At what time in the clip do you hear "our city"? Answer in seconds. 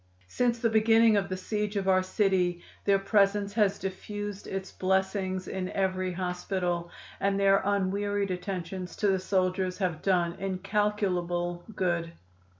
1.87-2.63